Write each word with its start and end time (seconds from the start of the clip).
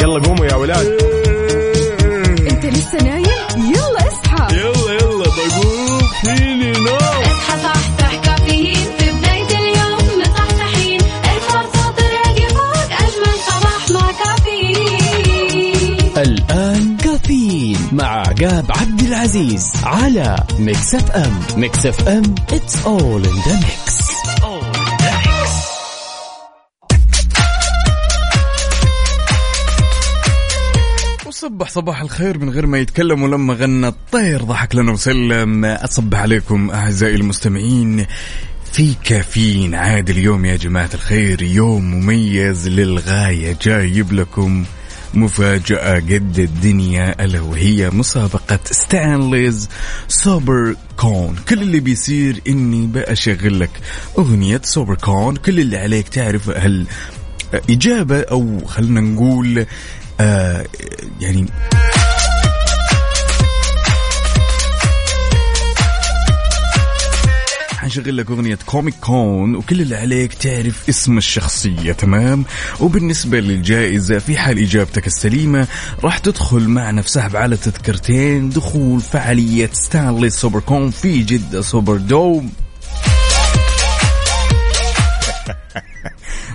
يلا 0.00 0.20
قوموا 0.26 0.46
يا 0.46 0.54
ولاد. 0.54 0.86
انت 2.50 2.66
لسه 2.66 2.98
نايم؟ 3.02 3.72
يلا 3.74 4.08
اصحى. 4.08 4.56
يلا 4.56 4.92
يلا 4.92 5.24
بقوم. 5.24 6.00
فيني 6.24 6.72
نوم. 6.72 6.96
اصحى 6.96 7.62
صحصح 7.62 8.14
كافيين. 8.24 8.74
في 8.98 9.10
بداية 9.10 9.58
اليوم 9.58 10.20
مصحصحين 10.20 11.00
الفرصة 11.00 11.90
تراقي 11.96 12.48
فوق 12.48 12.90
أجمل 12.92 13.36
صباح 13.48 13.90
مع 13.90 14.12
كافيين. 14.12 15.98
الآن 16.16 16.96
كافيين 16.96 17.78
مع 17.92 18.04
عقاب 18.04 18.64
عبد 18.70 19.00
العزيز 19.00 19.72
على 19.84 20.36
Mix 20.58 20.94
FM. 20.94 21.40
Mix 21.56 21.86
FM 21.86 22.34
it's 22.50 22.74
all 22.86 23.24
in 23.24 23.36
the 23.46 23.54
mix. 23.66 24.09
وصبح 31.60 31.72
صباح 31.72 32.00
الخير 32.00 32.38
من 32.38 32.50
غير 32.50 32.66
ما 32.66 32.78
يتكلم 32.78 33.22
ولما 33.22 33.54
غنى 33.54 33.88
الطير. 33.88 34.42
ضحك 34.42 34.74
لنا 34.74 34.92
وسلم. 34.92 35.64
أصبح 35.64 36.18
عليكم 36.18 36.70
أعزائي 36.70 37.14
المستمعين 37.14 38.06
في 38.72 38.94
كافيين 39.04 39.74
عاد 39.74 40.10
اليوم 40.10 40.44
يا 40.44 40.56
جماعة 40.56 40.90
الخير. 40.94 41.42
يوم 41.42 41.94
مميز 41.94 42.68
للغاية. 42.68 43.56
جايب 43.62 44.12
لكم 44.12 44.64
مفاجأة 45.14 45.94
قد 45.94 46.38
الدنيا 46.38 47.24
ألا 47.24 47.40
وهي 47.40 47.90
مسابقة 47.90 48.58
Stan 48.64 49.10
Lee's 49.10 49.68
Super 50.08 50.74
Con 50.96 51.36
كل 51.48 51.62
اللي 51.62 51.80
بيصير 51.80 52.40
إني 52.48 52.86
بأشغل 52.86 53.60
لك 53.60 53.70
أغنية 54.18 54.60
Super 54.64 54.94
Con 54.94 55.36
كل 55.36 55.60
اللي 55.60 55.78
عليك 55.78 56.08
تعرف 56.08 56.50
هل 56.50 56.86
إجابة 57.70 58.20
أو 58.20 58.64
خلنا 58.66 59.00
نقول 59.00 59.66
آه 60.20 60.66
يعني 61.20 61.46
حنشغل 67.90 68.16
لك 68.16 68.30
أغنية 68.30 68.58
Comic 68.66 68.94
Con 69.00 69.54
وكل 69.54 69.80
اللي 69.80 69.96
عليك 69.96 70.34
تعرف 70.34 70.88
اسم 70.88 71.18
الشخصية 71.18 71.92
تمام؟ 71.92 72.44
وبالنسبة 72.80 73.40
للجائزة 73.40 74.18
في 74.18 74.36
حال 74.36 74.58
إجابتك 74.58 75.06
السليمة 75.06 75.66
راح 76.04 76.18
تدخل 76.18 76.68
معنا 76.68 77.02
في 77.02 77.10
سحب 77.10 77.36
على 77.36 77.56
تذكرتين 77.56 78.50
دخول 78.50 79.00
فعالية 79.00 79.70
Stan 79.72 80.05
Lee 80.05 80.30
Super 80.30 80.60
Con 80.60 80.90
في 80.90 81.22
جدة 81.22 81.60
Super 81.60 81.96
Dome 81.96 82.52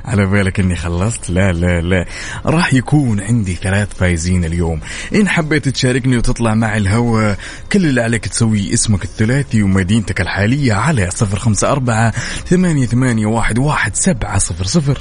على 0.06 0.26
بالك 0.26 0.60
إني 0.60 0.76
خلصت؟ 0.76 1.30
لا 1.30 1.52
لا 1.52 1.82
لا. 1.82 2.06
راح 2.46 2.74
يكون 2.74 3.20
عندي 3.20 3.56
ثلاث 3.56 3.88
فايزين 3.98 4.46
اليوم. 4.46 4.80
إن 5.16 5.30
حبيت 5.30 5.70
تشاركني 5.70 6.18
وتطلع 6.18 6.54
معي 6.54 6.78
الهوا 6.78 7.34
كل 7.72 7.86
اللي 7.86 8.02
عليك 8.02 8.28
تسويه 8.28 8.74
اسمك 8.74 9.04
الثلاثي 9.04 9.64
ومدينتك 9.64 10.22
الحالية 10.22 10.74
على 10.74 11.10
صفر 11.12 11.40
خمسة 11.40 11.72
أربعة 11.72 12.12
ثمانية, 12.50 12.86
ثمانية 12.86 13.26
واحد, 13.26 13.60
واحد 13.60 13.96
سبعة 13.96 14.38
صفر 14.38 14.66
صفر. 14.66 14.98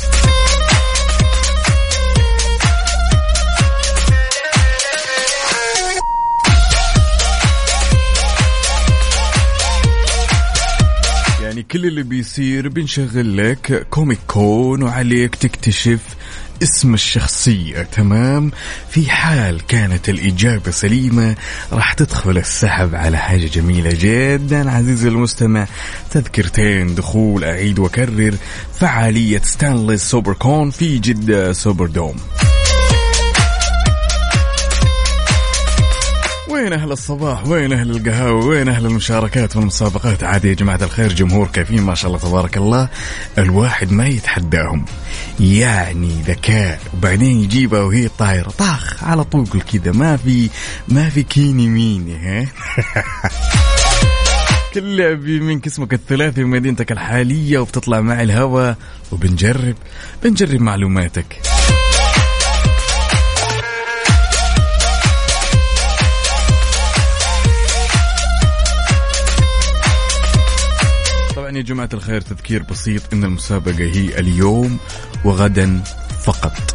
كل 11.71 11.87
اللي 11.87 12.03
بيصير 12.03 12.69
بنشغل 12.69 13.37
لك 13.37 13.87
Comic 13.91 14.19
Con 14.27 14.83
وعليك 14.83 15.35
تكتشف 15.35 16.01
اسم 16.63 16.95
الشخصية 16.95 17.83
تمام؟ 17.83 18.51
في 18.91 19.11
حال 19.11 19.67
كانت 19.67 20.09
الإجابة 20.09 20.71
سليمة 20.71 21.37
راح 21.73 21.93
تدخل 21.93 22.39
السحب 22.39 22.95
على 22.95 23.17
حاجة 23.19 23.47
جميلة 23.47 23.91
جدا. 24.01 24.71
عزيزي 24.71 25.09
المستمع 25.09 25.67
تذكرتين 26.11 26.95
دخول 26.95 27.45
أعيد 27.45 27.79
وكرر 27.79 28.35
فعالية 28.81 29.41
Stan 29.45 29.74
Lee 29.74 29.97
Super 29.97 30.33
Con 30.33 30.71
في 30.71 30.99
جدة 30.99 31.53
Super 31.53 31.87
Dome 31.87 32.17
وين 36.55 36.73
أهل 36.73 36.93
الصباح؟ 36.93 37.47
وين 37.47 37.73
أهل 37.73 37.91
القهاوي؟ 37.91 38.45
وين 38.45 38.69
أهل 38.69 38.87
المشاركات 38.87 39.57
والمسابقات؟ 39.57 40.25
عادي 40.25 40.49
يا 40.49 40.55
جماعة 40.55 40.79
الخير 40.83 41.13
جمهور 41.13 41.47
كافيين 41.47 41.83
ما 41.83 41.95
شاء 41.95 42.09
الله 42.09 42.29
تبارك 42.29 42.57
الله. 42.57 42.89
الواحد 43.39 43.93
ما 43.93 44.07
يتحداهم. 44.07 44.85
يعني 45.41 46.23
ذكاء. 46.27 46.81
وبعدين 46.95 47.41
يجيبها 47.41 47.81
وهي 47.81 48.09
طايرة. 48.09 48.51
طاخ 48.51 49.05
على 49.05 49.25
طول 49.25 49.47
كذا. 49.47 49.93
ما 49.93 50.17
في 50.17 50.51
ما 50.89 51.09
في 51.09 51.23
كيني 51.23 51.69
ميني 51.69 52.17
ها؟ 52.17 52.47
كل 54.75 55.17
منك 55.41 55.67
اسمك 55.67 55.95
الثلاثي 55.95 56.45
ومدينتك 56.45 56.93
الحالية 56.93 57.59
وبتطلع 57.59 58.01
معي 58.01 58.23
الهوا 58.23 58.75
وبنجرب 59.13 59.77
بنجرب 60.23 60.61
معلوماتك. 60.61 61.41
طبعا 71.55 71.63
يا 71.63 71.69
جماعة 71.69 71.89
الخير 71.95 72.21
تذكير 72.21 72.63
بسيط 72.63 73.03
إن 73.13 73.25
المسابقة 73.25 73.79
هي 73.79 74.19
اليوم 74.19 74.79
وغدا 75.25 75.83
فقط. 76.25 76.74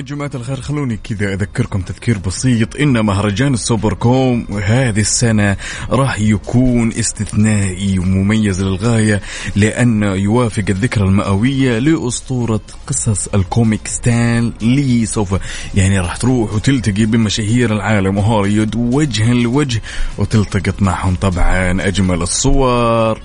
يا 0.00 0.04
جماعة 0.04 0.30
الخير 0.34 0.60
خلوني 0.60 0.96
كذا 0.96 1.34
أذكركم 1.34 1.80
تذكير 1.80 2.18
بسيط. 2.18 2.76
إن 2.76 3.04
مهرجان 3.04 3.54
السوبر 3.54 3.94
كوم 3.94 4.46
هذه 4.62 5.00
السنة 5.00 5.56
راح 5.90 6.20
يكون 6.20 6.92
استثنائي 6.92 7.98
ومميز 7.98 8.62
للغاية 8.62 9.20
لأنه 9.56 10.14
يوافق 10.14 10.64
الذكرى 10.68 11.04
المئوية 11.04 11.78
لأسطورة 11.78 12.60
قصص 12.86 13.26
الكوميك 13.26 13.88
ستان 13.88 14.52
لي 14.62 15.06
سوف. 15.06 15.34
يعني 15.74 16.00
راح 16.00 16.16
تروح 16.16 16.54
وتلتقي 16.54 17.06
بمشاهير 17.06 17.72
العالم 17.72 18.18
وهوليود 18.18 18.76
وجها 18.76 19.34
لوجه 19.34 19.82
وتلتقط 20.18 20.82
معهم 20.82 21.14
طبعا 21.14 21.86
أجمل 21.86 22.22
الصور. 22.22 23.20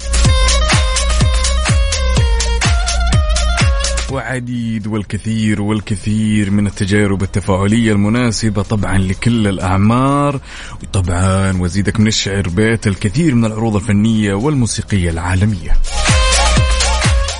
وعديد 4.36 4.88
والكثير 4.88 5.62
والكثير 5.62 6.52
من 6.52 6.68
التجارب 6.68 7.24
التفاعلية 7.24 7.92
المناسبة 7.92 8.62
طبعا 8.62 8.98
لكل 8.98 9.48
الأعمار 9.48 10.40
وطبعا 10.84 11.58
وزيدك 11.62 12.00
من 12.00 12.08
الشعر 12.08 12.50
بيت 12.50 12.88
الكثير 12.88 13.36
من 13.36 13.46
العروض 13.46 13.76
الفنية 13.76 14.34
والموسيقية 14.34 15.10
العالمية. 15.10 15.72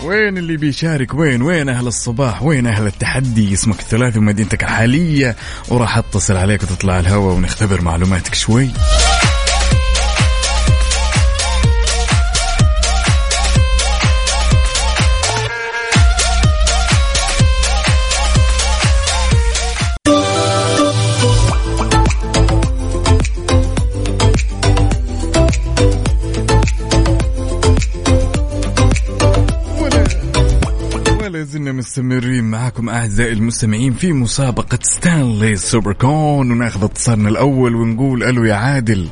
وين 0.04 0.38
اللي 0.38 0.58
بيشارك؟ 0.58 1.14
وين؟ 1.14 1.42
وين 1.42 1.70
أهل 1.70 1.88
الصباح؟ 1.88 2.44
وين 2.44 2.68
أهل 2.68 2.88
التحدي؟ 2.88 3.54
اسمك 3.54 3.80
الثلاثي 3.80 4.20
ومدينتك 4.20 4.64
الحالية 4.64 5.36
وراح 5.70 5.98
أتصل 5.98 6.38
عليك 6.38 6.64
وتطلع 6.64 7.00
الهواء 7.00 7.36
ونختبر 7.36 7.82
معلوماتك 7.82 8.36
شوي. 8.36 8.70
مستمرين 31.86 32.44
معاكم 32.44 32.90
أعزائي 32.90 33.34
المستمعين 33.34 33.94
في 33.94 34.14
مسابقة 34.14 34.80
Stan 34.82 35.24
Lee 35.24 35.56
Super 35.56 35.94
Con 35.94 36.52
وناخذ 36.52 36.84
اتصالنا 36.84 37.30
الأول 37.30 37.76
ونقول 37.76 38.24
ألو 38.24 38.44
يا 38.44 38.54
عادل. 38.54 39.08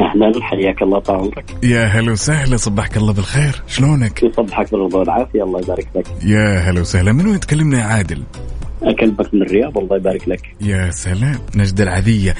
أهلا 0.00 0.42
حياك 0.42 0.82
الله 0.82 0.98
طال 0.98 1.16
عمرك. 1.16 1.64
يا 1.64 1.84
هلا 1.86 2.12
وسهلا 2.12 2.56
صبحك 2.56 2.96
الله 2.96 3.12
بالخير. 3.12 3.62
شلونك؟ 3.66 4.22
يصبحك 4.22 4.70
بالرضا 4.72 4.98
والعافيه 4.98 5.42
الله 5.42 5.60
يبارك 5.60 5.88
لك. 5.94 6.06
يا 6.24 6.58
هلا 6.58 6.80
وسهلا. 6.80 7.12
من 7.12 7.26
وين 7.26 7.40
تكلمنا 7.40 7.78
يا 7.78 7.84
عادل؟ 7.84 8.22
أكلمك 8.82 9.34
من 9.34 9.42
الرياض 9.42 9.78
الله 9.78 9.96
يبارك 9.96 10.28
لك. 10.28 10.40
يا 10.60 10.90
سلام. 10.90 11.38
نجد 11.56 11.80
العذية 11.80 12.34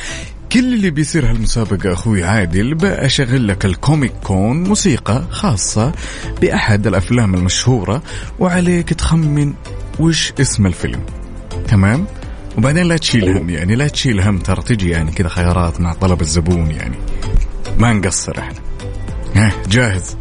كل 0.53 0.75
اللي 0.75 0.91
بيصير 0.91 1.31
هالمسابقة 1.31 1.93
أخوي 1.93 2.25
عادل 2.25 2.75
بأشغل 2.75 3.49
لك 3.49 3.65
ال 3.65 3.73
Comic 3.73 4.13
Con 4.25 4.63
موسيقى 4.63 5.25
خاصة 5.31 5.93
بأحد 6.41 6.87
الأفلام 6.87 7.35
المشهورة 7.35 8.03
وعليك 8.39 8.95
تخمن 8.95 9.55
وش 10.01 10.33
اسم 10.41 10.67
الفيلم. 10.67 11.01
تمام؟ 11.69 12.07
وبعدين 12.59 12.83
لا 12.83 12.97
تشيل 12.97 13.29
هم 13.29 13.51
يعني 13.51 13.75
لا 13.75 13.89
تشيل 13.89 14.21
هم 14.21 14.39
ترى 14.39 14.63
تجي 14.63 14.91
يعني 14.91 15.13
كذا 15.13 15.29
خيارات 15.29 15.81
مع 15.81 15.93
طلب 15.93 16.21
الزبون 16.21 16.71
يعني. 16.71 16.97
ما 17.79 17.93
نقصر 17.93 18.39
إحنا. 18.39 18.61
ها 19.35 19.53
جاهز؟ 19.69 20.17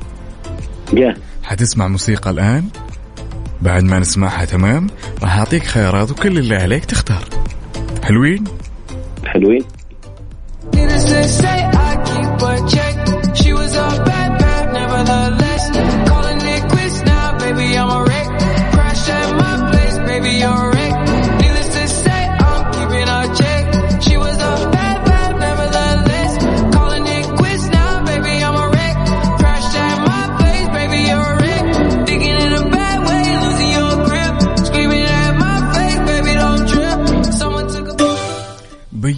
جاهز. 0.93 1.17
حتسمع 1.43 1.87
موسيقى 1.87 2.29
الآن؟ 2.29 2.67
بعد 3.61 3.83
ما 3.83 3.99
نسمعها 3.99 4.45
تمام؟ 4.45 4.87
راح 5.23 5.37
أعطيك 5.37 5.63
خيارات 5.63 6.11
وكل 6.11 6.37
اللي 6.37 6.55
عليك 6.55 6.85
تختار. 6.85 7.23
حلوين؟ 8.03 8.43
حلوين. 9.25 9.63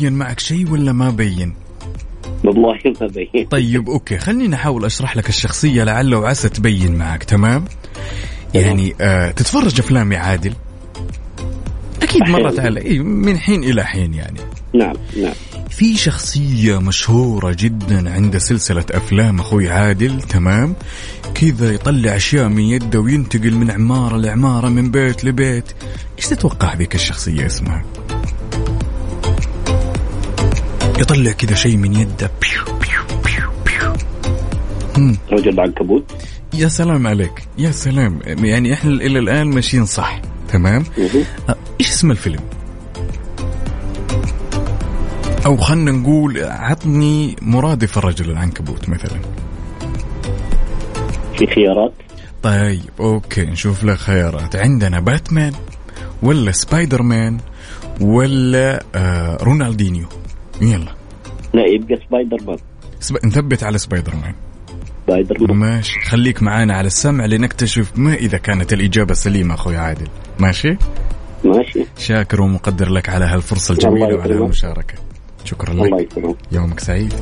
بين 0.07 0.13
معك 0.13 0.39
شيء 0.39 0.71
ولا 0.71 0.91
ما 0.91 1.09
بين 1.09 1.66
والله 2.43 2.77
ما 3.01 3.07
بين. 3.07 3.45
طيب 3.45 3.89
أوكي 3.89 4.17
خليني 4.17 4.55
أحاول 4.55 4.85
أشرح 4.85 5.17
لك 5.17 5.29
الشخصية 5.29 5.83
لعل 5.83 6.15
وعسى 6.15 6.49
تبين 6.49 6.95
معك 6.95 7.23
تمام؟ 7.23 7.65
يعني 8.53 8.95
آه 9.01 9.31
تتفرج 9.31 9.79
أفلام 9.79 10.11
يا 10.11 10.19
عادل؟ 10.19 10.53
أكيد 12.01 12.21
مرت 12.29 12.59
على 12.59 12.79
إيه 12.81 12.99
من 12.99 13.37
حين 13.37 13.63
إلى 13.63 13.83
حين 13.83 14.13
يعني. 14.13 14.39
نعم 14.73 14.95
نعم. 15.21 15.33
في 15.69 15.97
شخصية 15.97 16.79
مشهورة 16.81 17.55
جدا 17.59 18.13
عند 18.13 18.37
سلسلة 18.37 18.85
أفلام 18.91 19.39
أخوي 19.39 19.69
عادل 19.69 20.21
تمام؟ 20.21 20.75
كذا 21.35 21.73
يطلع 21.73 22.15
أشياء 22.15 22.47
من 22.47 22.63
يده 22.63 22.99
وينتقل 22.99 23.55
من 23.55 23.71
عمارة 23.71 24.17
لعمارة 24.17 24.69
من 24.69 24.91
بيت 24.91 25.25
لبيت. 25.25 25.71
إيش 26.17 26.25
تتوقع 26.25 26.73
ذيك 26.73 26.95
الشخصية 26.95 27.45
اسمها؟ 27.45 27.83
يطلع 30.99 31.31
كذا 31.31 31.55
شيء 31.55 31.77
من 31.77 31.95
يده. 31.95 32.31
بيو 32.41 32.77
بيو 32.79 33.21
بيو 33.23 33.49
بيو 33.65 35.13
رجل 35.31 35.49
العنكبوت 35.49 36.11
يا 36.53 36.67
سلام 36.67 37.07
عليك 37.07 37.47
يا 37.57 37.71
سلام. 37.71 38.19
يعني 38.25 38.73
إحنا 38.73 38.91
إلى 38.91 39.19
الآن 39.19 39.47
ماشيين 39.47 39.85
صح 39.85 40.21
تمام. 40.49 40.83
أه، 41.49 41.55
إيش 41.79 41.89
اسم 41.89 42.11
الفيلم؟ 42.11 42.39
أو 45.45 45.57
خلنا 45.57 45.91
نقول 45.91 46.43
عطني 46.43 47.35
مرادف 47.41 47.97
الرجل 47.97 48.31
العنكبوت 48.31 48.89
مثلا. 48.89 49.19
في 51.37 51.47
خيارات؟ 51.47 51.93
طيب 52.43 52.81
okay 52.99 53.45
نشوف 53.45 53.83
لك 53.83 53.97
خيارات. 53.97 54.55
عندنا 54.55 54.99
باتمان 54.99 55.53
ولا 56.23 56.51
سبايدر 56.51 57.01
مان 57.01 57.37
ولا 58.01 58.83
آه 58.95 59.37
رونالدينيو. 59.43 60.07
يلا. 60.61 60.95
لا 61.53 61.65
يبقى 61.65 61.99
سبايدر 62.07 62.37
مان. 62.47 62.57
سب... 62.99 63.25
نثبت 63.25 63.63
على 63.63 63.77
سبايدر 63.77 64.15
مان. 64.15 64.33
سبايدر 65.07 65.53
مان. 65.53 65.57
ماشي. 65.57 65.99
خليك 65.99 66.43
معانا 66.43 66.73
على 66.77 66.87
السمع 66.87 67.25
لنكتشف 67.25 67.91
ما 67.95 68.13
إذا 68.13 68.37
كانت 68.37 68.73
الإجابة 68.73 69.13
سليمة 69.13 69.53
أخوي 69.53 69.77
عادل. 69.77 70.07
ماشي؟ 70.39 70.77
ماشي. 71.45 71.85
شاكر 71.97 72.41
ومقدر 72.41 72.89
لك 72.89 73.09
على 73.09 73.25
هالفرصة 73.25 73.73
الجميلة 73.73 74.05
الله 74.05 74.17
وعلى 74.17 74.29
يكرمك. 74.29 74.41
هالمشاركه 74.41 74.95
شكرا 75.45 75.71
الله 75.71 75.87
لك. 75.87 76.11
يسلمك 76.11 76.37
يومك 76.51 76.79
سعيد. 76.79 77.13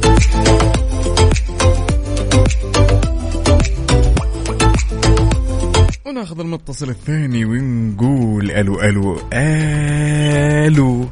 وناخذ 6.05 6.39
المتصل 6.39 6.89
الثاني 6.89 7.45
ونقول 7.45 8.51
ألو 8.51 8.81
ألو 8.81 9.21
ألو. 9.33 11.05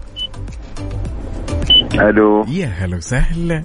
ألو. 2.00 2.46
يا 2.48 2.68
هلا 2.68 2.98
وسهلا. 2.98 3.64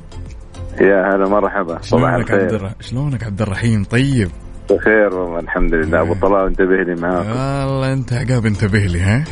يا 0.80 1.14
هلا 1.14 1.28
مرحبا 1.28 1.78
صباح 1.82 2.10
شلونك 2.10 2.30
عبد 2.30 2.70
شلونك 2.80 3.24
عبد 3.24 3.42
الرحيم؟ 3.42 3.84
طيب. 3.84 4.28
بخير 4.70 5.14
والله 5.14 5.38
الحمد 5.40 5.74
لله. 5.74 6.00
أبو 6.00 6.14
طلال 6.14 6.46
انتبه 6.46 6.82
لي 6.82 6.94
معاك. 7.00 7.26
والله 7.26 7.92
أنت 7.92 8.12
عقاب 8.12 8.46
انتبه 8.46 8.78
لي 8.78 9.00
ها؟ 9.00 9.24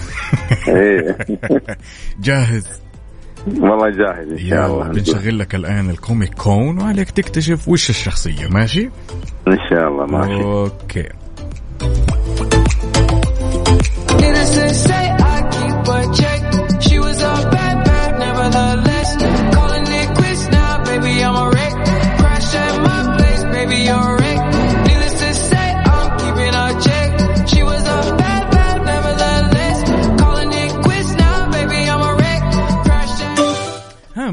إيه. 0.69 1.17
جاهز؟ 2.25 2.67
والله 3.47 3.91
جاهز 3.91 4.33
إن 4.33 4.49
شاء 4.49 4.67
الله. 4.67 4.89
بنشغل 4.89 5.39
لك 5.39 5.55
الآن 5.55 5.91
الكوميك 5.91 6.35
كون 6.35 6.79
وعليك 6.79 7.11
تكتشف 7.11 7.69
وش 7.69 7.91
الشخصية. 7.91 8.49
ماشي؟ 8.49 8.91
إن 9.49 9.59
شاء 9.71 9.89
الله 9.89 10.07
ماشي. 10.07 10.43
أوكي. 10.43 11.09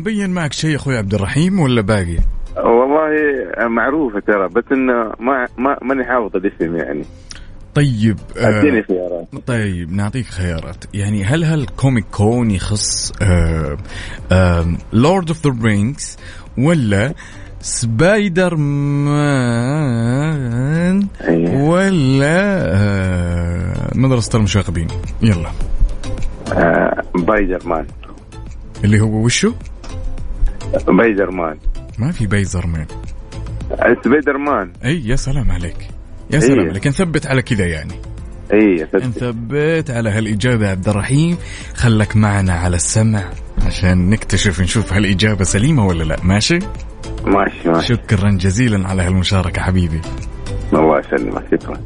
At 0.04 0.08
ها 0.08 0.14
بين 0.16 0.30
معك 0.30 0.54
شيء 0.54 0.76
أخوي 0.76 0.98
عبد 0.98 1.14
الرحيم 1.14 1.60
ولا 1.60 1.82
باقي؟ 1.82 2.18
والله 2.58 3.10
معروفة 3.68 4.20
ترى 4.20 4.48
بس 4.48 4.64
انه 4.72 5.12
ما 5.20 5.48
ما 5.58 5.78
ماني 5.82 6.04
حافظ 6.04 6.36
الاسم 6.36 6.76
يعني 6.76 7.06
طيب 7.76 8.18
اديني 8.38 8.80
آه 8.80 8.82
خيارات 8.82 9.28
طيب 9.48 9.94
نعطيك 9.94 10.26
خيارات 10.26 10.86
يعني 10.94 11.24
هل 11.24 11.44
هال 11.44 11.61
Comic 11.61 12.06
Con 12.12 12.52
يخص 12.52 13.14
Lord 14.94 15.28
of 15.28 15.48
the 15.48 15.56
Rings 15.64 16.18
ولا 16.58 17.14
سبايدر 17.62 18.56
مان 18.56 19.84
أيوة. 21.22 21.64
ولا 21.64 22.76
آه 22.76 23.92
مدرسة 23.96 24.38
المشاغبين 24.38 24.88
يلا 25.22 25.50
آه 26.54 27.02
سبايدر 27.16 27.68
مان 27.68 27.86
اللي 28.84 29.00
هو 29.00 29.25
وشو؟ 29.25 29.54
بايدر 30.88 31.32
مان 31.32 31.58
ما 32.00 32.12
في 32.12 32.27
بيزر 32.27 32.68
مان 32.68 32.86
سبايدر 34.06 34.38
مان 34.38 34.72
أي 34.86 35.08
يا 35.08 35.15
سلام 35.15 35.51
عليك. 35.51 35.88
يا 36.32 36.39
سلام 36.39 36.60
إيه. 36.60 36.70
عليك. 36.70 36.88
نثبت 36.88 37.27
على 37.27 37.42
كذا 37.42 37.65
يعني. 37.65 37.94
اي 38.53 38.88
نثبت 38.94 39.92
على 39.92 40.10
هالإجابة 40.10 40.65
يا 40.65 40.72
عبد 40.72 40.89
الرحيم. 40.89 41.38
خلك 41.75 42.15
معنا 42.15 42.53
على 42.53 42.75
السمع 42.75 43.24
عشان 43.65 44.10
نكتشف 44.10 44.62
نشوف 44.62 44.94
هالإجابة 44.94 45.44
سليمة 45.44 45.86
ولا 45.88 46.03
لا. 46.03 46.18
ماشي؟ 46.24 46.60
ماشي 47.25 47.70
ماشي. 47.70 47.88
شكرا 47.88 48.30
جزيلا 48.30 48.88
على 48.88 49.01
هالمشاركة 49.01 49.62
حبيبي. 49.62 50.01
الله 50.74 51.00
يسلمك. 51.00 51.44
شكرا. 51.51 51.77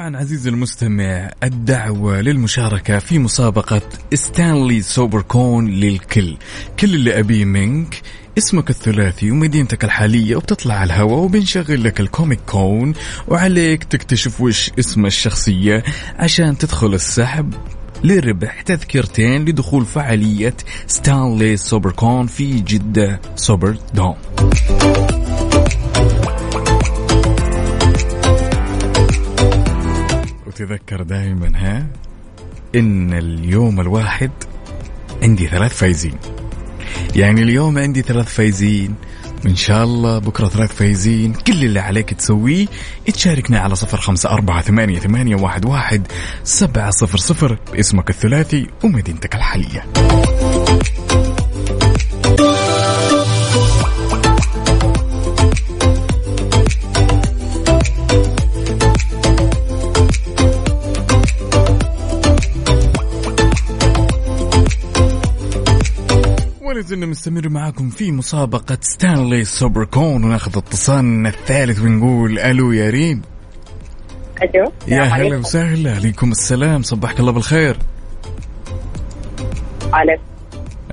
طبعا 0.00 0.16
عزيزي 0.16 0.50
المستمع 0.50 1.30
الدعوة 1.42 2.20
للمشاركة 2.20 2.98
في 2.98 3.18
مسابقة 3.18 3.82
Stan 4.14 4.53
Lee 4.53 4.82
Super 4.82 5.22
Con 5.22 5.70
للكل. 5.70 6.36
كل 6.78 6.94
اللي 6.94 7.18
أبيه 7.18 7.44
منك 7.44 8.00
اسمك 8.38 8.70
الثلاثي 8.70 9.30
ومدينتك 9.30 9.84
الحالية 9.84 10.36
وبتطلع 10.36 10.74
على 10.74 10.86
الهواء 10.86 11.18
وبنشغل 11.18 11.84
لك 11.84 12.00
ال 12.00 12.07
Comic 12.07 12.40
Con 12.46 12.94
وعليك 13.28 13.84
تكتشف 13.84 14.40
وش 14.40 14.70
اسم 14.78 15.06
الشخصية 15.06 15.82
عشان 16.18 16.58
تدخل 16.58 16.94
السحب 16.94 17.54
لربح 18.04 18.60
تذكرتين 18.60 19.44
لدخول 19.44 19.86
فعالية 19.86 20.54
Stan 20.86 21.26
Lee 21.26 21.56
Super 21.56 21.92
Con 21.92 22.26
في 22.26 22.60
جدة 22.60 23.20
Super 23.36 23.76
Dome 23.94 24.16
وتذكر 30.60 31.02
دائما 31.02 31.52
ها؟ 31.54 31.86
إن 32.74 33.12
اليوم 33.12 33.80
الواحد 33.80 34.30
عندي 35.22 35.46
ثلاث 35.46 35.74
فايزين. 35.76 36.14
يعني 37.16 37.42
اليوم 37.42 37.78
عندي 37.78 38.02
ثلاث 38.02 38.34
فايزين. 38.34 38.94
وإن 39.44 39.56
شاء 39.56 39.84
الله 39.84 40.18
بكرة 40.18 40.48
ثلاث 40.48 40.74
فايزين. 40.74 41.32
كل 41.32 41.64
اللي 41.64 41.80
عليك 41.80 42.14
تسويه 42.14 42.66
تشاركنا 43.14 43.58
على 43.58 43.74
صفر 43.74 44.00
خمسة 44.00 44.30
أربعة 44.30 44.62
ثمانية, 44.62 44.98
ثمانية 44.98 45.36
واحد, 45.36 45.64
واحد 45.66 46.06
سبعة 46.44 46.90
صفر 46.90 47.18
صفر 47.18 47.58
باسمك 47.72 48.10
الثلاثي 48.10 48.66
ومدينتك 48.84 49.34
الحالية. 49.34 49.86
زلنا 66.90 67.06
مستمر 67.06 67.48
معاكم 67.48 67.90
في 67.90 68.12
مسابقة 68.12 68.78
Stan 68.80 69.17
Lee 69.17 69.44
Super 69.44 69.84
Con 69.84 70.24
وناخذ 70.24 70.58
اتصالنا 70.58 71.28
الثالث 71.28 71.80
ونقول 71.80 72.38
ألو 72.38 72.72
يا 72.72 72.90
ريم. 72.90 73.22
ألو 74.42 74.72
يا 74.88 75.02
هلا. 75.02 75.36
وسهلا. 75.36 75.94
عليكم 75.94 76.30
السلام. 76.30 76.82
صبحك 76.82 77.20
الله 77.20 77.32
بالخير. 77.32 77.76
عليكم 79.92 80.22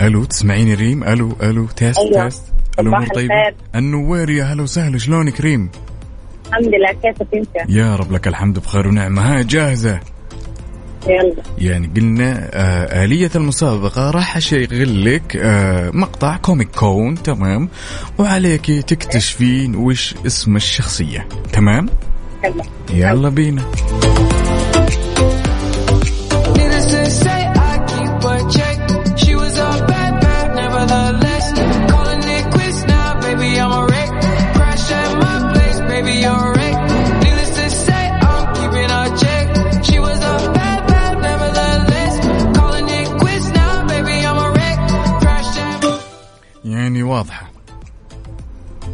ألو 0.01 0.23
تسمعيني 0.23 0.73
ريم؟ 0.73 1.03
ألو 1.03 1.35
ألو 1.43 1.67
test 1.67 1.99
أيوة. 1.99 2.23
test 2.23 2.43
أمور 2.79 3.07
طيبة. 3.07 3.33
النوير 3.75 4.29
يا 4.29 4.43
هلا 4.43 4.63
وسهلا. 4.63 4.97
شلونك 4.97 5.41
ريم؟ 5.41 5.69
الحمد 6.47 6.65
لله 6.65 6.91
كيفك 7.03 7.27
أنت؟ 7.33 7.69
يا 7.69 7.95
رب 7.95 8.11
لك 8.11 8.27
الحمد 8.27 8.59
بخير 8.59 8.87
ونعمة. 8.87 9.21
ها 9.21 9.41
جاهزة؟ 9.41 9.99
يلا 11.09 11.33
يعني 11.57 11.89
قلنا 11.95 12.49
آه 12.53 13.03
آلية 13.05 13.31
المسابقة 13.35 14.11
راح 14.11 14.37
أشغل 14.37 15.05
لك 15.05 15.35
آه 15.37 15.89
مقطع 15.93 16.37
كوميك 16.37 16.67
كون 16.75 17.23
تمام؟ 17.23 17.69
وعليك 18.17 18.71
تكتشفين 18.71 19.75
وش 19.75 20.15
اسم 20.25 20.55
الشخصية 20.55 21.27
تمام؟ 21.53 21.89
يلا 22.43 22.63
يلا 22.93 23.29
بينا. 23.29 23.63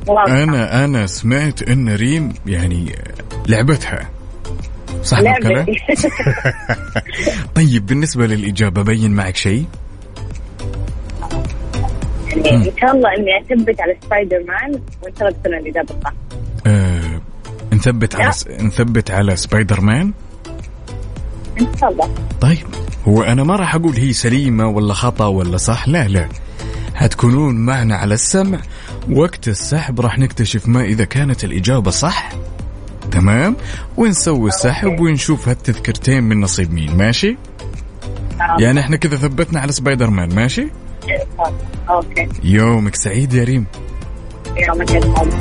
واضح 0.08 0.32
أنا 0.32 0.86
أنا 0.86 1.08
سمعت 1.08 1.62
إن 1.64 1.96
ريم 1.96 2.34
يعني 2.46 2.96
لعبتها 3.48 4.10
صح 5.04 5.18
الكلام؟ 5.18 5.66
طيب 7.56 7.86
بالنسبة 7.86 8.26
للإجابة 8.26 8.82
بين 8.82 9.12
معك 9.12 9.36
شيء؟ 9.36 9.66
يعني 12.36 12.70
إن 12.70 12.78
شاء 12.82 12.92
الله 12.92 13.10
إني 13.18 13.42
أثبت 13.42 13.82
على 13.82 13.98
سبايدر 14.04 14.44
مان 14.48 14.82
وإن 15.04 15.14
شاء 15.20 15.28
الله 15.28 15.40
تكون 15.40 15.54
الإجابة 15.56 15.96
صح 16.04 16.14
آه 16.68 17.22
نثبت 17.74 18.16
على. 18.16 18.32
س... 18.32 18.48
نثبت 18.48 19.12
على 19.12 19.36
سبايدر 19.36 19.82
مان؟ 19.82 20.14
إن 21.62 21.68
شاء 21.82 21.92
الله 21.92 22.10
طيب 22.42 22.68
هو 23.08 23.24
أنا 23.24 23.44
ما 23.44 23.56
راح 23.56 23.76
أقول 23.76 23.94
هي 23.96 24.14
سليمة 24.14 24.68
ولا 24.68 24.94
خطأ 24.94 25.26
ولا 25.26 25.58
صح 25.58 25.88
لا 25.88 26.08
لا 26.08 26.30
حتكونون 26.96 27.56
معنا 27.56 27.96
على 27.96 28.14
السمع. 28.14 28.60
وقت 29.12 29.48
السحب 29.48 30.02
راح 30.02 30.20
نكتشف 30.20 30.68
ما 30.68 30.84
إذا 30.84 31.06
كانت 31.06 31.44
الإجابة 31.44 31.92
صح. 31.92 32.32
تمام؟ 33.12 33.56
ونسوي 33.98 34.50
السحب 34.50 35.00
ونشوف 35.00 35.50
هالتذكرتين 35.50 36.24
من 36.24 36.42
نصيب 36.42 36.74
مين. 36.74 36.98
ماشي؟ 36.98 37.38
يعني 38.60 38.80
إحنا 38.80 38.98
كذا 38.98 39.18
ثبتنا 39.18 39.60
على 39.60 39.72
سبايدر 39.72 40.10
مان 40.10 40.36
ماشي. 40.36 40.68
okay. 41.90 42.30
يومك 42.44 42.96
سعيد 42.96 43.34
يا 43.34 43.44
ريم. 43.44 43.66
يومك 44.58 44.96
اسعد 44.96 45.34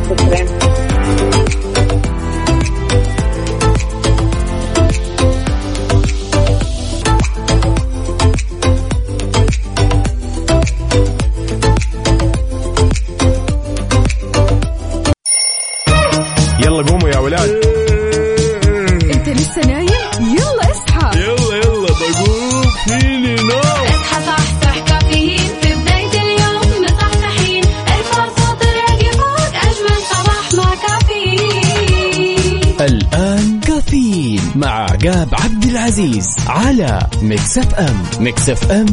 عبد 35.33 35.65
العزيز 35.65 36.27
على 36.47 37.07
Mix 37.23 37.59
FM 37.59 38.03
Mix 38.21 38.51
FM 38.51 38.87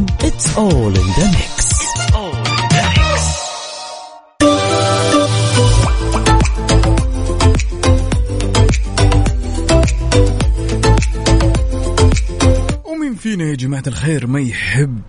all 0.56 0.94
in 0.96 1.08
the 1.16 1.26
mix. 1.36 1.70
ومين 12.84 13.14
فينا 13.14 13.44
يا 13.44 13.54
جماعة 13.54 13.82
الخير 13.86 14.26
ما 14.26 14.40
يحب 14.40 15.00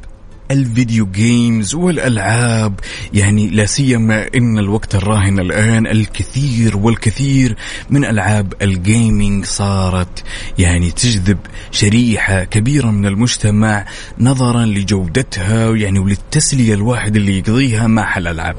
ال 0.51 0.60
video 0.60 1.05
games 1.05 1.75
والألعاب 1.75 2.79
يعني 3.13 3.47
لا 3.49 3.65
سيما 3.65 4.27
إن 4.35 4.59
الوقت 4.59 4.95
الراهن 4.95 5.39
الآن 5.39 5.87
الكثير 5.87 6.77
والكثير 6.77 7.55
من 7.89 8.05
ألعاب 8.05 8.53
ال 8.61 8.73
gaming 8.73 9.45
صارت 9.45 10.23
يعني 10.59 10.91
تجذب 10.91 11.37
شريحة 11.71 12.43
كبيرة 12.43 12.91
من 12.91 13.05
المجتمع 13.05 13.85
نظرا 14.19 14.65
لجودتها 14.65 15.75
يعني 15.75 15.99
وللتسلية 15.99 16.73
الواحد 16.73 17.15
اللي 17.15 17.37
يقضيها 17.37 17.87
مع 17.87 18.17
الالعاب. 18.17 18.55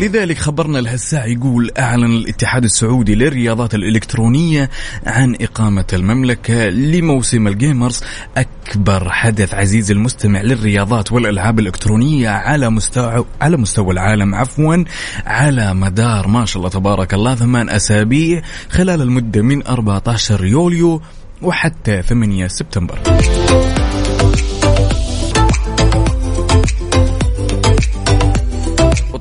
لذلك 0.00 0.38
خبرنا 0.38 0.78
لهالساعة 0.78 1.24
يقول 1.26 1.70
أعلن 1.78 2.16
الاتحاد 2.16 2.64
السعودي 2.64 3.14
للرياضات 3.14 3.74
الإلكترونية 3.74 4.70
عن 5.06 5.36
إقامة 5.40 5.84
المملكة 5.92 6.68
لموسم 6.68 7.48
ال 7.48 7.55
gamers 7.55 8.00
أكبر 8.36 9.10
حدث 9.10 9.54
عزيز 9.54 9.90
المستمع 9.90 10.42
للرياضات 10.42 10.85
والألعاب 11.12 11.58
الإلكترونية 11.58 12.28
على 12.28 12.70
مستوى 12.70 13.24
على 13.40 13.56
مستوى 13.56 13.92
العالم 13.92 14.34
عفوا 14.34 14.84
على 15.26 15.74
مدار 15.74 16.28
ما 16.28 16.44
شاء 16.44 16.56
الله 16.58 16.70
تبارك 16.70 17.14
الله 17.14 17.34
ثمان 17.34 17.70
أسابيع 17.70 18.42
خلال 18.70 19.02
المدة 19.02 19.42
من 19.42 19.66
14 19.66 20.44
يوليو 20.44 21.02
وحتى 21.42 22.02
8 22.02 22.48
سبتمبر. 22.48 22.98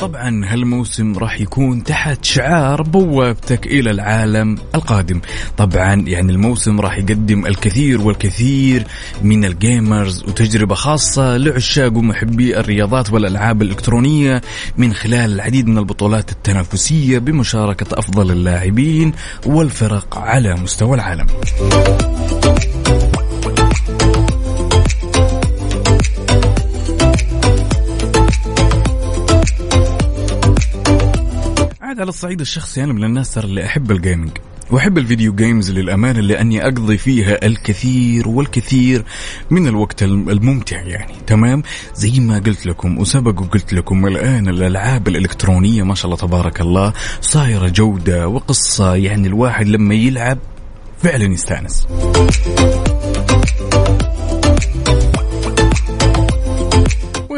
وطبعا 0.05 0.45
هالموسم 0.45 1.17
راح 1.17 1.41
يكون 1.41 1.83
تحت 1.83 2.25
شعار 2.25 2.81
بوابتك 2.81 3.65
إلى 3.67 3.91
العالم 3.91 4.57
القادم. 4.75 5.21
طبعا 5.57 5.93
يعني 6.07 6.31
الموسم 6.31 6.81
راح 6.81 6.97
يقدم 6.97 7.45
الكثير 7.45 8.01
والكثير 8.01 8.87
من 9.23 9.45
الجيمرز 9.45 10.23
وتجربة 10.23 10.75
خاصة 10.75 11.37
لعشاق 11.37 11.97
ومحبي 11.97 12.59
الرياضات 12.59 13.13
والألعاب 13.13 13.61
الإلكترونية 13.61 14.41
من 14.77 14.93
خلال 14.93 15.33
العديد 15.33 15.67
من 15.67 15.77
البطولات 15.77 16.31
التنافسية 16.31 17.17
بمشاركة 17.17 17.99
أفضل 17.99 18.31
اللاعبين 18.31 19.13
والفرق 19.45 20.17
على 20.17 20.53
مستوى 20.53 20.95
العالم. 20.95 21.27
عاد 31.95 32.01
على 32.01 32.09
الصعيد 32.09 32.41
الشخصي 32.41 32.83
أنا 32.83 32.93
من 32.93 33.03
الناس 33.03 33.33
ترى 33.33 33.45
اللي 33.45 33.65
احب 33.65 33.91
ال 33.91 33.97
gaming 33.97 34.29
وأحب 34.71 34.97
ال 34.97 35.03
video 35.03 35.33
games 35.35 35.71
للأمانة 35.71 36.19
لأني 36.19 36.63
أقضي 36.63 36.97
فيها 36.97 37.45
الكثير 37.45 38.27
والكثير 38.27 39.03
من 39.49 39.67
الوقت 39.67 40.03
الم- 40.03 40.29
الممتع 40.29 40.81
يعني. 40.81 41.13
تمام؟ 41.27 41.63
زي 41.95 42.19
ما 42.19 42.39
قلت 42.39 42.65
لكم 42.65 42.97
وسبق 42.97 43.41
وقلت 43.41 43.73
لكم 43.73 44.07
الآن 44.07 44.47
الألعاب 44.47 45.07
الإلكترونية 45.07 45.83
ما 45.83 45.95
شاء 45.95 46.05
الله 46.05 46.17
تبارك 46.17 46.61
الله. 46.61 46.93
صايرة 47.21 47.67
جودة 47.67 48.27
وقصة 48.27 48.95
يعني 48.95 49.27
الواحد 49.27 49.67
لما 49.67 49.95
يلعب 49.95 50.37
فعلا 51.03 51.23
يستأنس. 51.33 51.87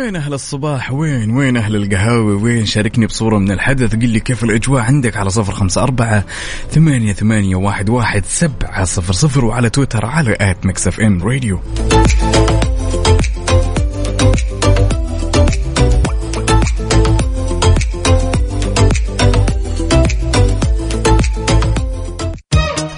وين 0.08 0.16
أهل 0.16 0.34
الصباح؟ 0.34 0.94
وين 0.94 1.32
وين 1.32 1.58
أهل 1.58 1.76
القهاوي؟ 1.76 2.34
وين؟ 2.34 2.66
شاركني 2.66 3.06
بصورة 3.06 3.38
من 3.38 3.52
الحدث. 3.52 3.96
قل 3.96 4.10
لي 4.10 4.20
كيف 4.20 4.44
الأجواء 4.44 4.84
عندك 4.84 5.18
على 5.18 5.30
صفر 5.30 5.54
خمسة 5.54 5.84
أربعة 5.84 6.26
ثمانية 6.72 7.14
ثمانية 7.14 7.56
واحد 7.56 7.90
واحد 7.90 8.26
سبعة 8.26 8.84
صفر 8.84 9.14
صفر 9.14 9.46
وعلى 9.46 9.70
تويتر 9.70 10.06
على 10.06 10.38
at 10.42 10.66
Mix 10.66 10.88
FM 10.88 11.24
Radio. 11.24 11.60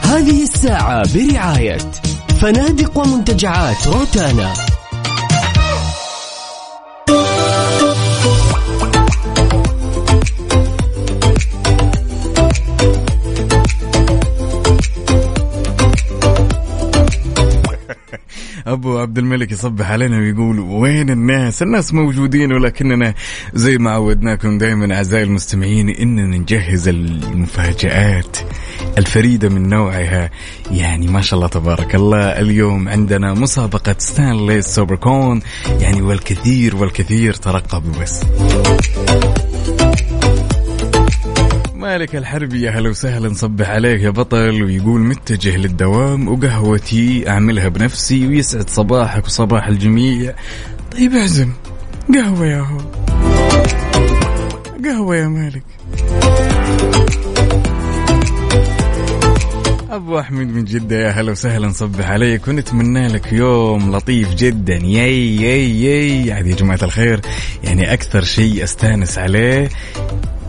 هذه 0.01 0.43
الساعة 0.43 1.13
برعاية 1.13 1.77
فنادق 2.41 2.97
ومنتجعات 2.97 3.87
روتانا. 3.87 4.53
ابو 18.99 19.07
عبد 19.07 19.17
الملك 19.17 19.51
يصبح 19.51 19.91
علينا 19.91 20.17
ويقول 20.17 20.59
وين 20.59 21.09
الناس؟ 21.09 21.61
الناس 21.61 21.93
موجودين 21.93 22.53
ولكننا 22.53 23.13
زي 23.53 23.77
ما 23.77 23.91
عودناكم 23.91 24.57
دائما 24.57 24.95
أعزائي 24.95 25.23
المستمعين 25.23 25.89
إننا 25.89 26.37
نجهز 26.37 26.87
المفاجآت 26.87 28.37
الفريدة 28.97 29.49
من 29.49 29.69
نوعها. 29.69 30.29
يعني 30.71 31.07
ما 31.07 31.21
شاء 31.21 31.37
الله 31.37 31.47
تبارك 31.47 31.95
الله 31.95 32.41
اليوم 32.41 32.89
عندنا 32.89 33.33
مسابقة 33.33 33.95
ستانلي 33.97 34.61
سوبر 34.61 34.95
كون 34.95 35.41
يعني 35.79 36.01
والكثير 36.01 36.75
والكثير 36.75 37.33
ترقبوا 37.33 38.01
بس. 38.01 38.23
مالك 41.89 42.15
الحربي 42.15 42.61
يا 42.61 42.71
هلا 42.71 42.89
وسهلا 42.89 43.29
نصبح 43.29 43.69
عليك 43.69 44.01
يا 44.01 44.09
بطل 44.09 44.63
ويقول 44.63 45.01
متجه 45.01 45.57
للدوام 45.57 46.27
وقهوتي 46.27 47.29
أعملها 47.29 47.67
بنفسي 47.67 48.27
ويسعد 48.27 48.69
صباحك 48.69 49.25
وصباح 49.25 49.67
الجميع. 49.67 50.33
طيب 50.91 51.13
أعزم 51.13 51.51
قهوة 52.15 52.45
يا 52.45 52.59
هو. 52.59 52.77
قهوة 54.85 55.15
يا 55.15 55.27
مالك. 55.27 55.63
أبو 59.89 60.19
أحمد 60.19 60.47
من 60.47 60.65
جدة 60.65 60.95
يا 60.95 61.09
هلا 61.09 61.31
وسهلا 61.31 61.67
نصبح 61.67 62.09
عليك. 62.09 62.47
ونتمنى 62.47 63.07
لك 63.07 63.33
يوم 63.33 63.95
لطيف 63.95 64.35
جدا. 64.35 64.75
ياي 64.75 65.35
ياي 65.35 65.83
ياي. 65.83 66.31
عاد 66.31 66.47
يا 66.47 66.55
جماعة 66.55 66.79
الخير 66.83 67.21
يعني 67.63 67.93
أكثر 67.93 68.21
شيء 68.23 68.63
أستانس 68.63 69.17
عليه 69.17 69.69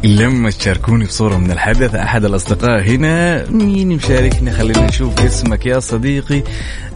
لما 0.04 0.50
تشاركوني 0.50 1.04
بصورة 1.04 1.36
من 1.36 1.50
الحدث 1.50 1.94
أحد 1.94 2.24
الأصدقاء 2.24 2.80
هنا 2.82 3.44
مين 3.50 3.88
مشاركنا؟ 3.88 4.52
خلينا 4.52 4.86
نشوف 4.86 5.20
اسمك 5.20 5.66
يا 5.66 5.80
صديقي. 5.80 6.42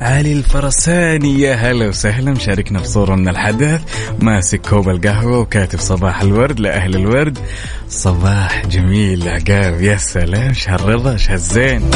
علي 0.01 0.33
الفرساني 0.33 1.41
يا 1.41 1.55
هلا 1.55 1.89
وسهلا. 1.89 2.31
مشاركنا 2.31 2.81
بصورة 2.81 3.15
من 3.15 3.29
الحدث. 3.29 3.81
ماسك 4.21 4.61
كوب 4.69 4.89
القهوة 4.89 5.39
وكاتب 5.39 5.79
صباح 5.81 6.23
الورد 6.23 6.61
لأهل 6.61 6.95
الورد. 6.97 7.39
صباح 7.89 8.67
جميل 8.67 9.29
عقاب 9.29 9.83
يا 9.83 9.97
سلام 9.97 10.53
شهر 10.53 10.81
رضا 10.81 11.17
شهر 11.17 11.37
زين. 11.37 11.91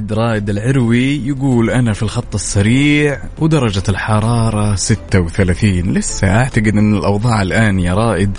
بعد 0.00 0.12
رائد 0.12 0.50
العروي 0.50 1.26
يقول 1.26 1.70
أنا 1.70 1.92
في 1.92 2.02
الخط 2.02 2.34
السريع 2.34 3.20
ودرجة 3.38 3.82
الحرارة 3.88 4.74
36 4.74 5.70
لسه 5.70 6.28
أعتقد 6.36 6.76
أن 6.76 6.94
الأوضاع 6.94 7.42
الآن 7.42 7.80
يا 7.80 7.94
رائد 7.94 8.38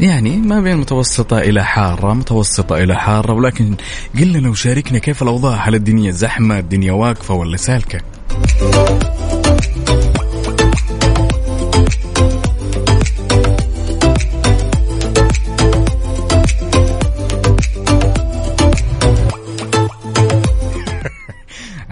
يعني 0.00 0.36
ما 0.36 0.60
بين 0.60 0.76
متوسطة 0.76 1.38
إلى 1.38 1.64
حارة 1.64 2.14
متوسطة 2.14 2.78
إلى 2.78 2.96
حارة 2.96 3.32
ولكن 3.32 3.74
قل 4.18 4.32
لنا 4.32 4.48
وشاركنا 4.48 4.98
كيف 4.98 5.22
الأوضاع؟ 5.22 5.68
هل 5.68 5.74
الدنيا 5.74 6.10
زحمة؟ 6.10 6.58
الدنيا 6.58 6.92
واقفة 6.92 7.34
ولا 7.34 7.56
سالكة؟ 7.56 8.00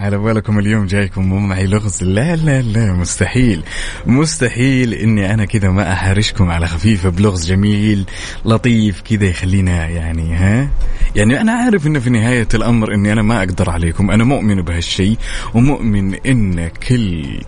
على 0.07 0.19
بالكم 0.19 0.59
اليوم 0.59 0.87
جايكم 0.87 1.23
مو 1.23 1.39
معي 1.39 1.67
لغز. 1.67 2.05
لا 2.05 2.37
لا 2.37 2.63
لا 2.63 2.93
مستحيل. 2.93 3.65
مستحيل 4.07 4.95
إني 4.95 5.35
أنا 5.35 5.45
كذا 5.45 5.71
ما 5.71 5.93
احارشكم 5.93 6.51
على 6.51 6.67
خفيفه 6.67 7.09
بلغز 7.09 7.47
جميل 7.47 8.07
لطيف 8.45 9.01
كذا 9.01 9.25
يخلينا 9.25 9.89
يعني 9.89 10.35
ها؟ 10.35 10.69
يعني 11.17 11.41
أنا 11.41 11.53
عارف 11.53 11.87
إنه 11.87 11.99
في 11.99 12.11
نهاية 12.11 12.49
الأمر 12.55 12.95
إني 12.95 13.13
أنا 13.13 13.23
ما 13.23 13.39
أقدر 13.39 13.71
عليكم. 13.71 14.11
أنا 14.11 14.25
مؤمن 14.25 14.63
بهالشيء 14.63 15.17
ومؤمن 15.55 16.15
إن 16.15 16.69
كل 16.69 17.41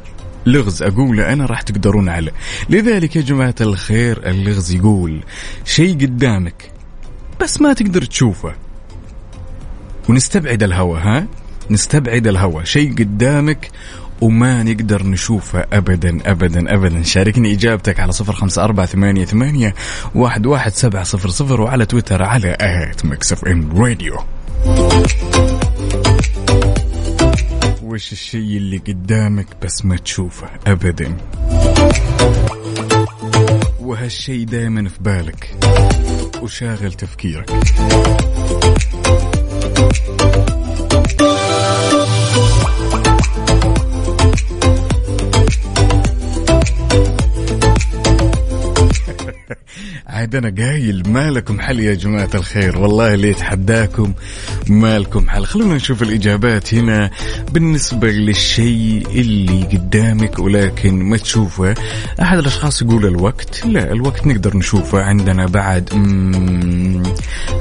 لغز 0.47 0.83
أقوله 0.83 1.33
أنا 1.33 1.47
راح 1.47 1.63
تقدرون 1.63 2.09
عليه. 2.09 2.33
لذلك 2.71 3.17
يا 3.17 3.21
جماعة 3.21 3.55
الخير 3.61 4.31
اللغز 4.31 4.73
يقول 4.73 5.25
شيء 5.65 5.95
قدامك 5.95 6.71
بس 7.41 7.61
ما 7.61 7.73
تقدر 7.73 8.05
تشوفه. 8.05 8.55
ونستبعد 10.09 10.63
الهوى 10.63 11.01
ها؟ 11.01 11.27
نستبعد 11.71 12.27
الهوى. 12.27 12.67
شيء 12.67 12.95
قدامك 12.95 13.71
وما 14.21 14.63
نقدر 14.63 15.03
نشوفه 15.07 15.65
أبدا 15.73 16.19
أبدا 16.31 16.75
أبدا. 16.75 17.03
شاركني 17.03 17.53
إجابتك 17.53 18.01
على 18.01 18.13
صفر 18.13 18.33
خمسة 18.33 18.65
أربعة 18.65 18.87
ثمانية, 18.87 19.25
ثمانية 19.25 19.75
واحد, 20.15 20.47
واحد 20.47 20.73
سبعة 20.73 21.03
صفر 21.03 21.29
صفر 21.29 21.61
وعلى 21.61 21.87
تويتر 21.87 22.23
على 22.23 22.57
at 22.61 23.05
Mix 23.05 23.45
FM 23.45 23.83
Radio. 23.83 24.17
وش 27.83 28.13
الشيء 28.13 28.57
اللي 28.57 28.77
قدامك 28.79 29.47
بس 29.63 29.85
ما 29.85 29.97
تشوفه 29.97 30.47
أبدا؟ 30.67 31.17
وهالشيء 33.81 34.45
دائما 34.45 34.89
في 34.89 34.99
بالك 35.01 35.57
وشاغل 36.43 36.93
تفكيرك. 36.93 37.51
عاد 50.29 50.37
أنا 50.37 50.67
قايل 50.67 51.03
ما 51.07 51.31
لكم 51.31 51.61
حل 51.61 51.81
يا 51.81 51.95
جماعة 51.95 52.31
الخير؟ 52.35 52.79
والله 52.79 53.15
اللي 53.15 53.31
يتحداكم 53.31 54.13
ما 54.69 54.99
لكم 54.99 55.29
حل. 55.29 55.47
خلونا 55.47 55.75
نشوف 55.75 56.03
الإجابات 56.03 56.75
هنا 56.75 57.11
بالنسبة 57.53 58.11
للشيء 58.11 59.07
اللي 59.11 59.63
قدامك 59.63 60.39
ولكن 60.39 61.03
ما 61.03 61.17
تشوفه. 61.17 61.75
أحد 62.23 62.39
الأشخاص 62.39 62.83
يقول 62.83 63.07
الوقت. 63.07 63.67
لا 63.67 63.93
الوقت 63.93 64.27
نقدر 64.27 64.57
نشوفه 64.57 65.03
عندنا 65.03 65.47
بعد 65.47 65.89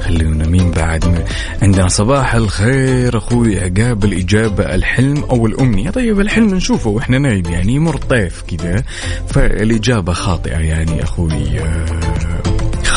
خلونا 0.00 0.46
مين 0.46 0.70
بعد؟ 0.70 1.24
عندنا 1.62 1.88
صباح 1.88 2.34
الخير 2.34 3.18
أخوي 3.18 3.60
عقاب 3.60 4.04
الإجابة 4.04 4.74
الحلم 4.74 5.24
أو 5.24 5.46
الأمنية. 5.46 5.90
طيب 5.90 6.20
الحلم 6.20 6.54
نشوفه 6.54 6.90
وإحنا 6.90 7.18
نايم 7.18 7.44
يعني 7.46 7.74
يمر 7.74 7.96
طيف 7.96 8.42
كذا 8.42 8.84
فالإجابة 9.28 10.12
خاطئة 10.12 10.58
يعني 10.58 11.02
أخوي. 11.02 11.60
آه، 11.60 12.47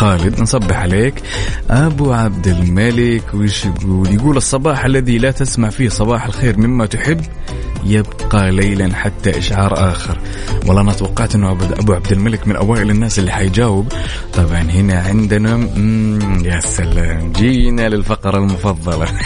خالد 0.01 0.41
نصبح 0.41 0.77
عليك. 0.79 1.13
أبو 1.69 2.13
عبد 2.13 2.47
الملك 2.47 3.33
وش 3.33 3.65
يقول؟ 3.65 4.13
يقول 4.13 4.37
الصباح 4.37 4.85
الذي 4.85 5.17
لا 5.17 5.31
تسمع 5.31 5.69
فيه 5.69 5.89
صباح 5.89 6.25
الخير 6.25 6.57
مما 6.57 6.85
تحب 6.85 7.21
يبقى 7.85 8.51
ليلا 8.51 8.95
حتى 8.95 9.37
إشعار 9.37 9.91
آخر. 9.91 10.17
والله 10.67 10.81
أنا 10.81 10.93
توقعت 10.93 11.35
إنه 11.35 11.57
أبو- 11.57 11.91
عبد 11.91 12.11
الملك 12.11 12.47
من 12.47 12.55
أوائل 12.55 12.89
الناس 12.91 13.19
اللي 13.19 13.31
حيجاوب. 13.31 13.87
طبعا 14.33 14.61
هنا 14.61 14.99
عندنا 14.99 15.67
يا 16.45 16.59
سلام 16.59 17.31
جينا 17.31 17.89
للفقرة 17.89 18.37
المفضلة. 18.37 19.07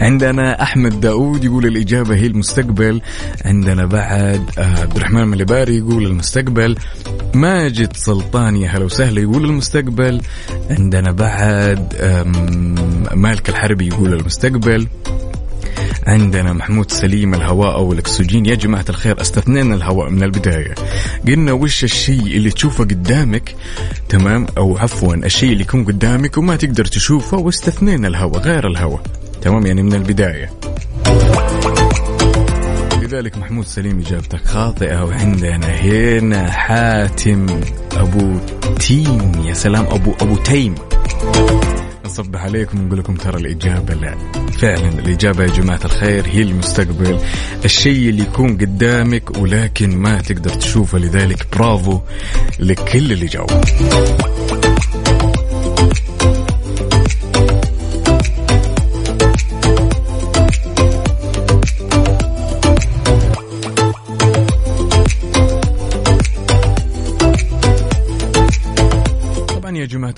عندنا 0.00 0.62
أحمد 0.62 1.00
داود 1.00 1.44
يقول 1.44 1.66
الإجابة 1.66 2.14
هي 2.14 2.26
المستقبل. 2.26 3.00
عندنا 3.44 3.86
بعد 3.86 4.50
آه، 4.58 4.80
عبد 4.80 4.96
الرحمن 4.96 5.28
مليباري 5.28 5.76
يقول 5.76 6.06
المستقبل. 6.06 6.76
ماجد 7.34 7.96
سلطان 7.96 8.56
يا 8.56 8.68
هلا 8.68 8.84
وسهلا 8.84 9.20
يقول 9.20 9.44
المستقبل. 9.44 10.20
عندنا 10.70 11.12
بعد 11.12 11.94
مالك 13.14 13.48
الحربي 13.48 13.88
يقول 13.88 14.14
المستقبل. 14.14 14.86
عندنا 16.06 16.52
محمود 16.52 16.90
سليم 16.90 17.34
الهواء 17.34 17.74
أو 17.74 17.92
الاكسجين 17.92 18.46
يا 18.46 18.54
جماعة 18.54 18.84
الخير 18.88 19.20
استثنينا 19.20 19.74
الهواء 19.74 20.10
من 20.10 20.22
البداية. 20.22 20.74
قلنا 21.28 21.52
وش 21.52 21.84
الشيء 21.84 22.36
اللي 22.36 22.50
تشوفه 22.50 22.84
قدامك؟ 22.84 23.54
تمام؟ 24.08 24.46
أو 24.58 24.78
عفوا 24.78 25.14
الشيء 25.14 25.52
اللي 25.52 25.62
يكون 25.62 25.84
قدامك 25.84 26.38
وما 26.38 26.56
تقدر 26.56 26.84
تشوفه 26.84 27.36
واستثنينا 27.36 28.08
الهواء 28.08 28.42
غير 28.42 28.66
الهواء. 28.68 29.02
تمام؟ 29.40 29.66
يعني 29.66 29.82
من 29.82 29.94
البداية. 29.94 30.50
لذلك 33.02 33.38
محمود 33.38 33.64
سليم 33.66 33.98
إجابتك. 33.98 34.44
خاطئة 34.44 35.04
وعندنا 35.04 35.66
هنا 35.66 36.50
حاتم 36.50 37.46
أبو 37.96 38.38
تيم. 38.78 39.32
يا 39.44 39.54
سلام 39.54 39.84
ابو 39.84 40.12
أبو 40.20 40.36
تيم. 40.36 40.74
نصبح 42.04 42.40
عليكم 42.44 42.80
ونقول 42.80 42.98
لكم 42.98 43.14
ترى 43.14 43.40
الإجابة 43.40 43.94
لا. 43.94 44.14
فعلا 44.58 44.88
الإجابة 44.88 45.44
يا 45.44 45.48
جماعة 45.48 45.80
الخير 45.84 46.26
هي 46.26 46.42
المستقبل. 46.42 47.18
الشيء 47.64 48.08
اللي 48.08 48.22
يكون 48.22 48.56
قدامك 48.56 49.38
ولكن 49.38 49.96
ما 49.96 50.20
تقدر 50.20 50.50
تشوفه 50.50 50.98
لذلك 50.98 51.46
برافو 51.56 52.00
لكل 52.58 53.12
اللي 53.12 53.26
جاوب. 53.26 53.50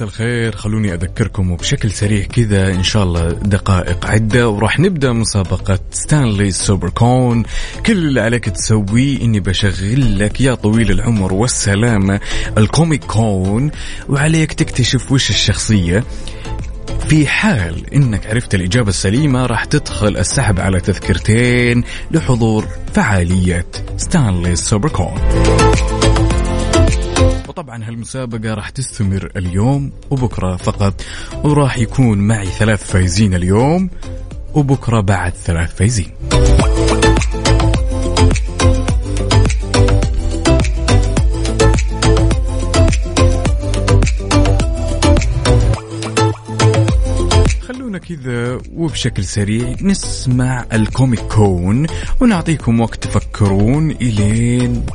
الخير 0.01 0.57
خلوني 0.57 0.95
أذكركم 0.95 1.57
بشكل 1.57 1.91
سريع 1.91 2.25
كذا 2.25 2.69
إن 2.69 2.83
شاء 2.83 3.03
الله 3.03 3.29
دقائق 3.29 4.07
عدة 4.07 4.49
وراح 4.49 4.81
نبدأ 4.81 5.13
مسابقة 5.13 5.79
Stan 5.91 6.25
Lee 6.25 6.51
Super 6.51 6.91
Con 6.91 7.43
كل 7.87 7.93
اللي 7.93 8.21
عليك 8.21 8.49
تسويه 8.49 9.23
إني 9.23 9.41
بشغل 9.41 10.19
لك 10.19 10.41
يا 10.41 10.55
طويل 10.55 10.91
العمر 10.91 11.33
والسلامة 11.33 12.21
ال 12.59 12.66
Comic 12.66 13.05
Con 13.05 13.71
وعليك 14.09 14.53
تكتشف 14.53 15.13
وش 15.13 15.31
الشخصية. 15.31 16.05
في 17.09 17.27
حال 17.27 17.95
إنك 17.95 18.27
عرفت 18.27 18.55
الإجابة 18.55 18.89
السليمة 18.89 19.47
راح 19.47 19.65
تدخل 19.65 20.17
السحب 20.17 20.61
على 20.61 20.81
تذكرتين 20.81 21.85
لحضور 22.11 22.69
فعالية 22.95 23.67
Stan 23.97 24.31
Lee 24.31 24.57
Super 24.57 24.89
Con 24.89 25.15
وطبعا 27.53 27.85
هالمسابقة 27.85 28.55
راح 28.55 28.69
تستمر 28.69 29.33
اليوم 29.37 29.93
وبكرة 30.11 30.57
فقط 30.57 31.03
وراح 31.45 31.79
يكون 31.79 32.19
معي 32.19 32.47
ثلاث 32.47 32.93
فايزين 32.93 33.35
اليوم 33.35 33.91
وبكرة 34.55 35.01
بعد 35.01 35.33
ثلاث 35.33 35.75
فايزين. 35.75 36.11
كذا 48.09 48.59
وبشكل 48.75 49.25
سريع 49.25 49.77
نسمع 49.83 50.67
الكوميك 50.73 51.21
كون 51.21 51.87
ونعطيكم 52.21 52.81
وقت 52.81 53.05
تفكرون 53.05 53.91
إلين 53.91 54.87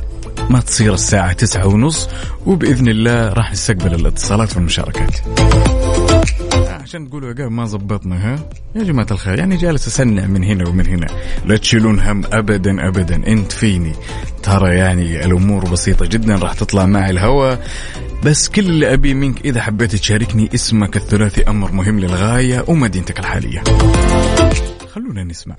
ما 0.50 0.60
تصير 0.60 0.94
الساعة 0.94 1.32
تسعة 1.32 1.66
ونص 1.66 2.08
وبإذن 2.46 2.88
الله 2.88 3.32
راح 3.32 3.52
نستقبل 3.52 3.94
الاتصالات 3.94 4.56
والمشاركات. 4.56 5.16
عشان 6.88 7.08
تقولوا 7.08 7.34
يا 7.38 7.48
ما 7.48 7.66
زبطنا 7.66 8.16
ها؟ 8.16 8.38
يا 8.74 8.84
جماعة 8.84 9.06
الخير 9.10 9.38
يعني 9.38 9.56
جالس 9.56 9.86
أسنع 9.86 10.26
من 10.26 10.44
هنا 10.44 10.68
ومن 10.68 10.86
هنا. 10.86 11.06
لا 11.46 11.56
تشيلون 11.56 12.00
هم 12.00 12.22
أبدا 12.32 12.88
أبدا. 12.88 13.16
أنت 13.26 13.52
فيني. 13.52 13.92
ترى 14.42 14.74
يعني 14.74 15.24
الأمور 15.24 15.64
بسيطة 15.70 16.06
جدا 16.06 16.36
راح 16.36 16.52
تطلع 16.52 16.86
معي 16.86 17.10
الهواء 17.10 17.66
بس 18.24 18.48
كل 18.48 18.66
اللي 18.66 18.92
أبي 18.92 19.14
منك 19.14 19.44
إذا 19.44 19.60
حبيت 19.62 19.96
تشاركني 19.96 20.50
اسمك 20.54 20.96
الثلاثي 20.96 21.42
أمر 21.48 21.72
مهم 21.72 22.00
للغاية 22.00 22.64
ومدينتك 22.68 23.18
الحالية. 23.18 23.62
خلونا 24.94 25.24
نسمع. 25.24 25.56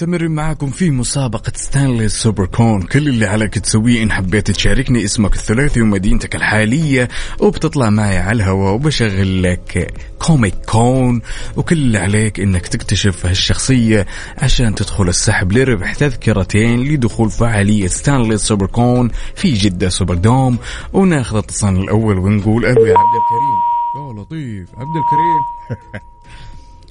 مستمرين 0.00 0.30
معاكم 0.30 0.70
في 0.70 0.90
مسابقة 0.90 1.52
Stan 1.56 1.86
Lee 1.86 2.08
Super 2.08 2.46
Con 2.46 2.82
كل 2.82 3.08
اللي 3.08 3.26
عليك 3.26 3.58
تسويه 3.58 4.02
إن 4.02 4.12
حبيت 4.12 4.50
تشاركني 4.50 5.04
اسمك 5.04 5.34
الثلاثي 5.34 5.82
ومدينتك 5.82 6.36
الحالية 6.36 7.08
وبتطلع 7.40 7.90
معي 7.90 8.18
على 8.18 8.36
الهواء 8.36 8.74
وبشغل 8.74 9.42
لك 9.42 9.94
Comic 10.18 10.54
Con 10.66 11.22
وكل 11.56 11.76
اللي 11.76 11.98
عليك 11.98 12.40
إنك 12.40 12.66
تكتشف 12.66 13.26
هالشخصية 13.26 14.06
عشان 14.38 14.74
تدخل 14.74 15.08
السحب 15.08 15.52
لربح 15.52 15.94
تذكرتين 15.94 16.84
لدخول 16.84 17.30
فعالية 17.30 17.86
Stan 17.86 18.16
Lee 18.16 18.38
Super 18.38 18.66
Con 18.66 19.10
في 19.34 19.52
جدة 19.52 19.88
Super 19.88 20.14
Dome 20.14 20.58
وناخذ 20.92 21.36
اتصال 21.36 21.76
الأول 21.76 22.18
ونقول 22.18 22.66
ألو 22.66 22.86
يا 22.86 22.94
عبد 22.98 23.16
الكريم. 23.20 23.60
يا 23.96 24.22
لطيف. 24.22 24.68
عبد 24.78 24.96
الكريم. 24.96 26.02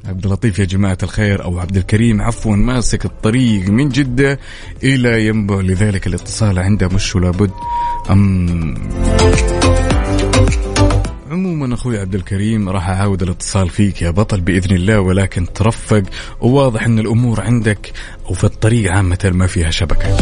عبد 0.06 0.26
اللطيف 0.26 0.60
يا 0.60 0.66
جماعة 0.66 0.98
الخير 1.04 1.44
أو 1.44 1.60
عبد 1.60 1.78
الكريم. 1.78 2.22
عفوا 2.22 2.56
ماسك 2.56 3.06
الطريق 3.06 3.70
من 3.70 3.90
جدة 3.90 4.40
إلى 4.84 5.28
ينبع. 5.28 5.62
لذلك 5.62 6.08
الاتصال 6.08 6.60
عنده 6.60 6.88
مش 6.88 7.16
لابد 7.16 7.52
أم. 8.10 8.76
عموما 11.32 11.74
أخوي 11.74 12.00
عبد 12.00 12.16
الكريم 12.16 12.70
راح 12.70 12.90
أعاود 12.90 13.24
الاتصال 13.24 13.70
فيك 13.70 14.02
يا 14.02 14.12
بطل 14.12 14.42
بإذن 14.42 14.76
الله 14.76 15.00
ولكن 15.00 15.54
ترفق. 15.54 16.04
وواضح 16.42 16.84
إن 16.84 17.00
الأمور 17.00 17.42
عندك 17.42 17.92
وفي 18.30 18.44
الطريق 18.44 18.92
عامة 18.92 19.32
ما 19.34 19.48
فيها 19.48 19.70
شبكة. 19.70 20.18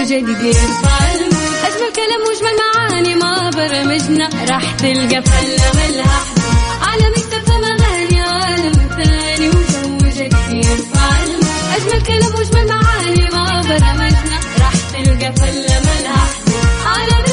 وجو 0.00 0.16
جديد 0.16 0.42
يرفع 0.42 1.12
المود 1.14 1.34
أجمل 1.66 1.92
كلام 1.96 2.20
وأجمل 2.28 2.56
معاني 2.60 3.14
ما 3.14 3.50
برمجنا 3.50 4.30
راح 4.50 4.72
تلقى 4.72 5.22
فلة 5.22 5.70
ملها 5.74 6.20
حدود. 6.30 6.82
عالم 6.82 7.12
اكتفى 7.16 7.52
اغاني 7.52 8.20
عالم 8.20 8.72
ثاني 8.72 9.48
وجو 9.48 9.98
جديد 9.98 10.80
أجمل 11.76 12.02
كلام 12.06 12.34
وأجمل 12.34 12.66
معاني 12.68 13.28
ما 13.32 13.62
برمجنا 13.62 14.40
راح 14.60 14.72
تلقى 14.92 15.32
فلة 15.36 15.80
ملها 15.80 16.26
حدود. 16.34 17.29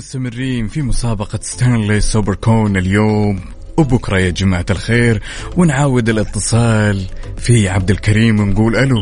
مستمرين 0.00 0.68
في 0.68 0.82
مسابقة 0.82 1.38
Stan 1.42 1.75
Lee 1.75 2.00
Super 2.00 2.34
Con 2.34 2.76
اليوم. 2.76 3.40
وبكرة 3.78 4.18
يا 4.18 4.30
جماعة 4.30 4.66
الخير 4.70 5.22
ونعاود 5.56 6.08
الاتصال 6.08 7.06
في 7.36 7.68
عبد 7.68 7.90
الكريم 7.90 8.40
ونقول 8.40 8.76
ألو. 8.76 8.98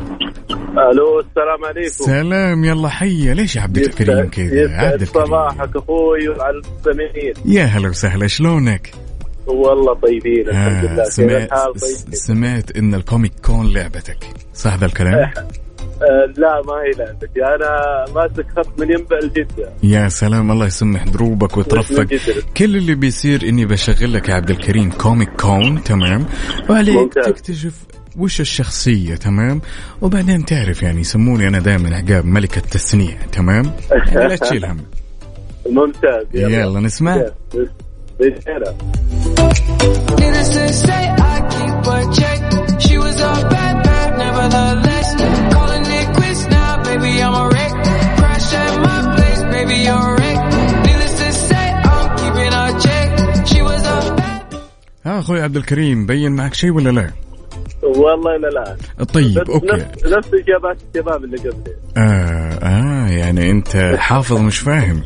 ألو 0.91 1.21
السلام 1.21 1.65
عليكم. 1.65 1.89
سلام 1.89 2.65
يلا 2.65 2.89
حيا. 2.89 3.35
ليش 3.35 3.57
يا 3.57 3.61
عبد 3.61 3.77
الكريم 3.77 4.29
كذا؟ 4.31 4.71
عبد 4.77 5.03
الكريم. 5.03 5.27
صباحك 5.27 5.77
أخوي 5.77 6.29
وعلى 6.29 6.57
المستمعين 6.57 7.35
يا 7.45 7.65
هلا 7.65 7.89
وسهلا 7.89 8.27
شلونك؟ 8.27 8.95
والله 9.47 9.95
طيبين 9.95 10.49
الحمد 10.49 10.85
آه 10.85 10.93
لله 10.95 11.05
سمعت 11.05 11.51
طيب. 11.51 12.15
سمعت 12.15 12.77
إن 12.77 12.95
ال 12.95 13.01
Comic 13.01 13.33
Con 13.45 13.73
لعبتك 13.73 14.25
صح 14.55 14.75
ذا 14.75 14.87
الكلام؟ 14.87 15.31
آه 16.03 16.33
لا 16.37 16.63
ما 16.67 16.73
هي 16.75 16.91
لعبتي 16.99 17.45
أنا 17.45 18.05
ماسك 18.15 18.47
خط 18.57 18.81
من 18.81 18.91
ينبع 18.91 19.19
لجده 19.19 19.71
يا 19.83 20.09
سلام 20.09 20.51
الله 20.51 20.67
يسمح 20.67 21.05
دروبك 21.05 21.59
جدة. 21.59 22.43
كل 22.57 22.77
اللي 22.77 22.95
بيصير 22.95 23.43
إني 23.49 23.67
بشغل 23.67 24.13
لك 24.13 24.29
يا 24.29 24.35
عبد 24.35 24.51
الكريم 24.51 24.91
كوميك 24.91 25.29
كون 25.41 25.83
تمام؟ 25.85 26.27
وعليك. 26.71 27.15
تكتشف 27.15 27.75
وش 28.17 28.41
الشخصية 28.41 29.15
تمام؟ 29.15 29.61
وبعدين 30.03 30.45
تعرف 30.45 30.83
يعني 30.83 31.01
يسموني 31.01 31.49
أنا 31.49 31.59
دائما 31.59 31.97
عقاب 31.97 32.25
ملك 32.25 32.57
التسنيع 32.57 33.17
تمام؟ 33.33 33.73
يعني 33.91 34.29
لا 34.29 34.37
تشيل 34.37 34.65
هم. 34.65 34.77
ممتاز. 35.71 36.27
يلا. 36.35 36.81
نسمع. 36.81 37.17
يلا. 37.17 38.75
She 42.81 42.97
was 42.97 43.21
a 43.21 43.33
bad, 43.51 43.88
ها 55.09 55.17
آه، 55.17 55.21
أخوي 55.21 55.43
عبد 55.43 55.57
الكريم 55.57 56.07
بين 56.07 56.33
معك 56.33 56.55
شيء 56.55 56.71
ولا 56.71 56.91
لا؟ 56.91 57.11
والله 57.83 58.37
لا 58.37 58.49
لا. 58.49 59.05
طيب 59.05 59.39
أوكي. 59.39 59.67
نفس 59.67 60.05
نفس 60.07 60.29
اجابات 60.35 60.77
الشباب 60.95 61.25
اللي 61.25 61.37
قبلي. 61.37 61.75
آه, 61.97 62.59
آه 62.63 63.09
يعني 63.09 63.51
أنت 63.51 63.95
حافظ 63.99 64.41
مش 64.41 64.59
فاهم. 64.59 65.03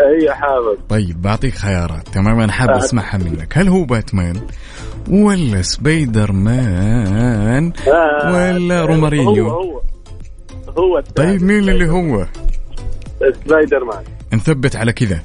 هي 0.00 0.34
حافظ 0.34 0.78
طيب 0.88 1.22
بعطيك 1.22 1.54
خيارات. 1.54 2.08
تمام 2.08 2.40
أنا 2.40 2.52
حاب 2.52 2.70
أسمعها 2.70 3.18
منك. 3.18 3.58
هل 3.58 3.68
هو 3.68 3.84
باتمان 3.84 4.40
ولا 5.10 5.62
سبايدر 5.62 6.32
مان 6.32 7.72
آه، 7.88 8.32
ولا 8.32 8.84
رومارينيو؟ 8.84 9.48
هو 9.48 9.60
هو. 9.60 9.80
هو 10.78 11.02
طيب 11.16 11.42
مين 11.42 11.68
اللي 11.68 11.90
هو؟ 11.90 12.26
سبايدر 13.44 13.84
مان 13.84 14.04
نثبت 14.32 14.76
على 14.76 14.92
كذا. 14.92 15.20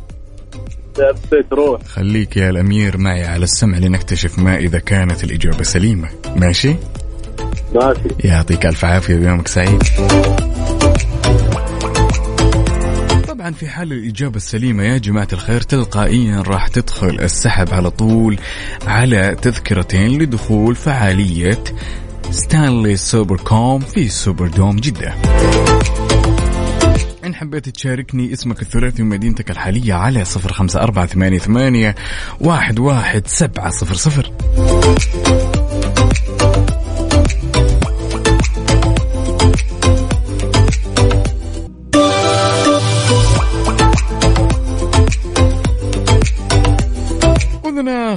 ثبت 0.95 1.53
روح. 1.53 1.81
خليك 1.83 2.37
يا 2.37 2.49
الأمير 2.49 2.97
معي 2.97 3.25
على 3.25 3.43
السمع 3.43 3.77
لنكتشف 3.77 4.39
ما 4.39 4.57
إذا 4.57 4.79
كانت 4.79 5.23
الإجابة 5.23 5.63
سليمة. 5.63 6.09
ماشي؟ 6.35 6.75
ماشي. 7.75 7.99
يعطيك 8.23 8.65
ألف 8.65 8.85
عافية 8.85 9.15
ويومك 9.15 9.47
سعيد. 9.47 9.83
طبعا 13.39 13.51
في 13.51 13.67
حال 13.67 13.93
الإجابة 13.93 14.35
السليمة 14.35 14.83
يا 14.83 14.97
جماعة 14.97 15.27
الخير 15.33 15.61
تلقائيا 15.61 16.41
راح 16.41 16.67
تدخل 16.67 17.19
السحب 17.19 17.73
على 17.73 17.91
طول 17.91 18.39
على 18.87 19.37
تذكرتين 19.41 20.21
لدخول 20.21 20.75
فعالية 20.75 21.63
Stan 22.31 22.68
Lee 22.68 22.95
Super 22.95 23.37
Con 23.37 23.79
في 23.79 24.09
Super 24.09 24.47
Dome 24.47 24.75
جدة. 24.75 25.15
إن 27.25 27.35
حبيت 27.35 27.69
تشاركني 27.69 28.33
اسمك 28.33 28.61
الثلاثي 28.61 29.01
ومدينتك 29.01 29.51
الحالية 29.51 29.93
على 29.93 30.25
صفر 30.25 30.53
خمسة 30.53 30.81
أربعة 30.81 31.05
ثمانية, 31.37 31.95
واحد, 32.39 32.79
واحد 32.79 33.27
سبعة 33.27 33.69
صفر 33.69 33.95
صفر. 33.95 34.31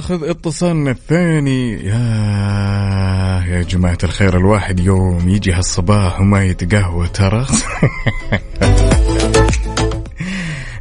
ناخذ 0.03 0.29
اتصالنا 0.29 0.91
الثاني. 0.91 1.71
يا 1.71 3.43
يا 3.47 3.61
جماعة 3.61 3.97
الخير 4.03 4.37
الواحد 4.37 4.79
يوم 4.79 5.29
يجي 5.29 5.53
هالصباح 5.53 6.21
وما 6.21 6.43
يتقهوى 6.43 7.07
ترى. 7.07 7.45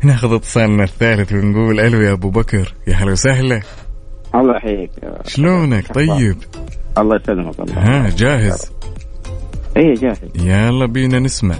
ناخذ 0.04 0.34
اتصالنا 0.34 0.84
الثالث 0.84 1.32
ونقول 1.32 1.80
ألو 1.80 2.00
يا 2.00 2.12
أبو 2.12 2.30
بكر. 2.30 2.74
يا 2.86 2.94
هلا 2.94 3.12
وسهلا. 3.12 3.60
الله 4.34 4.56
يحييك. 4.56 4.90
شلونك؟ 5.26 5.92
طيب. 5.92 6.36
الله 6.98 7.16
يسلمك 7.16 7.60
الله 7.60 7.78
ها 7.78 8.10
جاهز؟ 8.16 8.72
إيه 9.76 9.94
جاهز. 9.94 10.18
يلا 10.34 10.86
بينا 10.86 11.18
نسمع. 11.18 11.56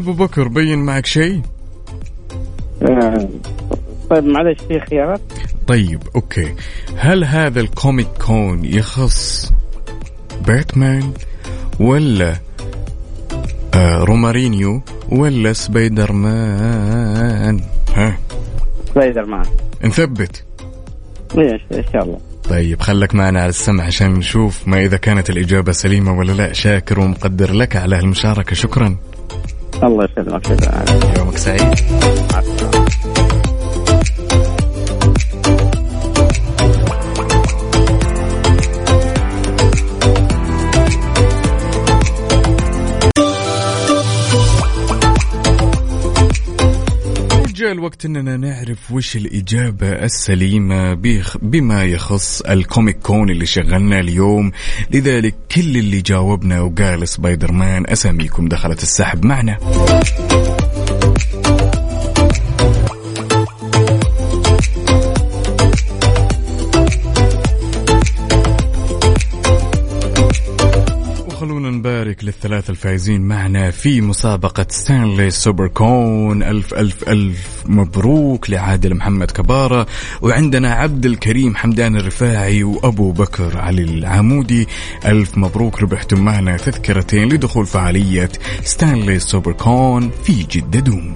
أبو 0.00 0.12
بكر 0.12 0.48
بين 0.48 0.78
معك 0.78 1.06
شيء؟ 1.06 1.42
آه، 2.82 3.28
طيب 4.10 4.24
معلش 4.24 4.58
في 4.68 4.80
خيارات؟ 4.80 5.20
طيب 5.66 6.02
okay. 6.14 6.54
هل 6.96 7.24
هذا 7.24 7.60
ال 7.60 7.68
comic 7.68 8.06
con 8.26 8.64
يخص 8.64 9.52
باتمان 10.46 11.12
ولا 11.80 12.36
آه 13.74 14.04
رومارينيو 14.04 14.82
ولا 15.08 15.52
سبايدر 15.52 16.12
مان 16.12 17.60
ها؟ 17.94 18.18
سبايدر 18.90 19.24
مان 19.24 19.44
نثبت. 19.84 20.44
إيش؟ 21.38 21.60
إن 21.74 21.84
شاء 21.92 22.04
الله. 22.04 22.18
طيب 22.50 22.80
خلك 22.80 23.14
معنا 23.14 23.40
على 23.40 23.48
السمع 23.48 23.84
عشان 23.84 24.12
نشوف 24.12 24.68
ما 24.68 24.80
إذا 24.80 24.96
كانت 24.96 25.30
الإجابة 25.30 25.72
سليمة 25.72 26.18
ولا 26.18 26.32
لا. 26.32 26.52
شاكر 26.52 27.00
ومقدر 27.00 27.52
لك 27.52 27.76
على 27.76 27.96
هالمشاركة 27.96 28.54
شكرا. 28.54 28.96
الله 29.82 30.04
يسلمك 30.04 30.46
شكرا 30.46 30.84
يومك 31.18 31.36
سعيد 31.38 31.74
جاء 47.60 47.72
الوقت 47.72 48.04
إننا 48.04 48.36
نعرف 48.36 48.92
وش 48.92 49.16
الإجابة 49.16 49.86
السليمة 49.86 50.94
بما 51.42 51.84
يخص 51.84 52.40
الكوميك 52.40 52.98
كون 52.98 53.30
اللي 53.30 53.46
شغلنا 53.46 54.00
اليوم. 54.00 54.52
لذلك 54.90 55.34
كل 55.54 55.76
اللي 55.76 56.00
جاوبنا 56.00 56.60
وقال 56.60 57.08
سبايدر 57.08 57.52
مان 57.52 57.86
أساميكم 57.86 58.48
دخلت 58.48 58.82
السحب 58.82 59.24
معنا. 59.24 59.58
وخلونا 72.20 72.22
نبارك 72.22 72.24
للثلاث 72.24 72.70
الفائزين 72.70 73.20
معنا 73.20 73.70
في 73.70 74.00
مسابقة 74.00 74.66
ستانلي 74.70 75.30
سوبر 75.30 75.68
كون 75.68 76.42
ألف 76.42 76.74
ألف 76.74 77.08
ألف 77.08 77.64
مبروك 77.66 78.50
لعادل 78.50 78.94
محمد 78.94 79.30
كبارة. 79.30 79.86
وعندنا 80.22 80.72
عبد 80.72 81.06
الكريم 81.06 81.56
حمدان 81.56 81.96
الرفاعي 81.96 82.64
وأبو 82.64 83.12
بكر 83.12 83.58
علي 83.58 83.84
العمودي. 83.84 84.68
ألف 85.06 85.38
مبروك 85.38 85.82
ربحتم 85.82 86.20
معنا 86.24 86.56
تذكرتين 86.56 87.28
لدخول 87.28 87.66
فعالية 87.66 88.30
ستانلي 88.64 89.18
سوبر 89.18 89.52
كون 89.52 90.10
في 90.24 90.42
جدة 90.42 90.80
دوم. 90.80 91.14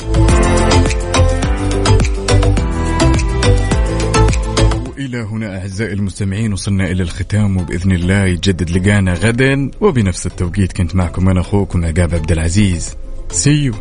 إلى 5.15 5.23
هنا 5.23 5.59
أعزائي 5.59 5.93
المستمعين 5.93 6.53
وصلنا 6.53 6.91
إلى 6.91 7.03
الختام 7.03 7.57
وبإذن 7.57 7.93
الله 7.93 8.25
يتجدد 8.25 8.71
لقانا 8.71 9.15
غدا. 9.15 9.71
وبنفس 9.81 10.27
التوقيت 10.27 10.73
كنت 10.73 10.95
معكم 10.95 11.29
أنا 11.29 11.41
أخوكم 11.41 11.85
عقاب 11.85 12.15
عبد 12.15 12.33
العزيز. 12.33 12.97
see 13.31 13.53
you 13.53 13.75